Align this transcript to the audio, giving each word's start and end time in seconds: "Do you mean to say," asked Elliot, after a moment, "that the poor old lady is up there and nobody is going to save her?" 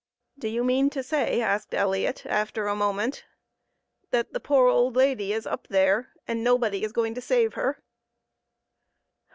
"Do 0.39 0.47
you 0.47 0.63
mean 0.63 0.89
to 0.97 1.03
say," 1.03 1.41
asked 1.41 1.75
Elliot, 1.75 2.25
after 2.25 2.65
a 2.65 2.75
moment, 2.75 3.23
"that 4.09 4.33
the 4.33 4.39
poor 4.39 4.67
old 4.67 4.95
lady 4.95 5.31
is 5.31 5.45
up 5.45 5.67
there 5.67 6.09
and 6.27 6.43
nobody 6.43 6.83
is 6.83 6.91
going 6.91 7.13
to 7.13 7.21
save 7.21 7.53
her?" 7.53 7.83